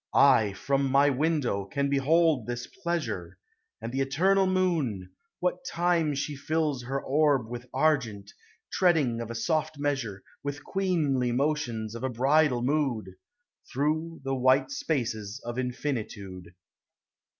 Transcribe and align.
I, 0.15 0.53
from 0.53 0.89
my 0.89 1.11
window, 1.11 1.63
can 1.65 1.87
behold 1.87 2.47
this 2.47 2.65
pleasure; 2.65 3.37
And 3.79 3.91
the 3.91 4.01
eternal 4.01 4.47
moon, 4.47 5.11
what 5.39 5.63
time 5.63 6.15
she 6.15 6.35
tills 6.35 6.85
Her 6.85 6.99
orb 6.99 7.47
with 7.47 7.67
argent, 7.71 8.33
treading 8.71 9.21
a 9.21 9.35
soft 9.35 9.77
measure, 9.77 10.23
With 10.41 10.63
queenly 10.63 11.31
motions 11.31 11.93
of 11.93 12.03
a 12.03 12.09
bridal 12.09 12.63
mood, 12.63 13.11
Through 13.71 14.21
the 14.23 14.33
white 14.33 14.71
spaces 14.71 15.39
of 15.45 15.59
infinitude. 15.59 16.55